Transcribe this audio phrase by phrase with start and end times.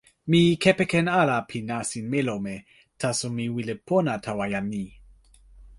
[0.29, 2.55] mi kepeken ala pi nasin melome,
[3.01, 4.83] taso mi wile pona tawa jan ni.